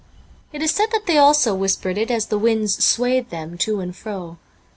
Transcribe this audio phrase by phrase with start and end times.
[0.51, 3.95] It is said that they also whispered it as the winds swayed them to and
[3.95, 4.39] fro.